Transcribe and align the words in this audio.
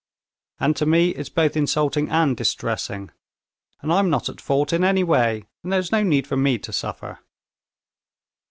"And 0.59 0.75
to 0.77 0.87
me 0.87 1.09
it's 1.11 1.29
both 1.29 1.55
insulting 1.55 2.09
and 2.09 2.35
distressing! 2.35 3.11
And 3.83 3.93
I'm 3.93 4.09
not 4.09 4.29
at 4.29 4.41
fault 4.41 4.73
in 4.73 4.83
any 4.83 5.03
way, 5.03 5.43
and 5.63 5.71
there's 5.71 5.91
no 5.91 6.01
need 6.01 6.25
for 6.25 6.35
me 6.35 6.57
to 6.57 6.73
suffer." 6.73 7.19